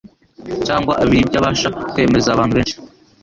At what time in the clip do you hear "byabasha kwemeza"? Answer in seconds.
1.29-2.27